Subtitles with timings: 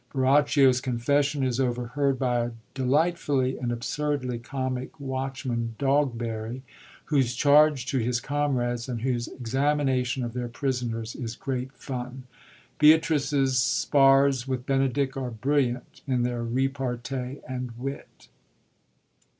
[0.15, 6.63] Borachio's confession is overheard by a delightfully and absurdly comic watchman, Dog berry,
[7.05, 12.23] whose charge to his comrades, and whose ex amination of their prisoners, is great fun.
[12.79, 18.27] Beatrice's spars with Benedick are brilliant in their repartee and wit.